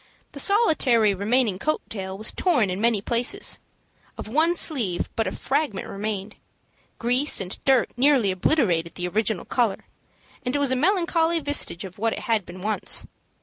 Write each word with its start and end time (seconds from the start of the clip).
The 0.31 0.39
solitary 0.39 1.13
remaining 1.13 1.59
coat 1.59 1.83
tail 1.87 2.17
was 2.17 2.31
torn 2.31 2.71
in 2.71 2.81
many 2.81 3.01
places; 3.01 3.59
of 4.17 4.27
one 4.27 4.55
sleeve 4.55 5.11
but 5.15 5.27
a 5.27 5.31
fragment 5.31 5.87
remained; 5.87 6.37
grease 6.97 7.39
and 7.39 7.59
dirt 7.65 7.91
nearly 7.95 8.31
obliterated 8.31 8.95
the 8.95 9.07
original 9.07 9.45
color; 9.45 9.85
and 10.43 10.55
it 10.55 10.59
was 10.59 10.71
a 10.71 10.75
melancholy 10.75 11.39
vestige 11.39 11.83
of 11.85 11.99
what 11.99 12.13
it 12.13 12.19
had 12.25 12.47
been 12.47 12.63
once. 12.63 13.05